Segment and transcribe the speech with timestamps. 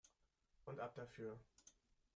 [0.65, 1.39] Und ab dafür!